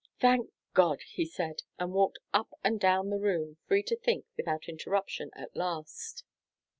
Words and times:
"Thank 0.19 0.49
God!" 0.73 1.03
he 1.11 1.25
said 1.27 1.61
and 1.77 1.93
walked 1.93 2.17
up 2.33 2.49
and 2.63 2.79
down 2.79 3.11
the 3.11 3.19
room, 3.19 3.57
free 3.67 3.83
to 3.83 3.95
think 3.95 4.25
without 4.35 4.67
interruption 4.67 5.29
at 5.35 5.55
last. 5.55 6.23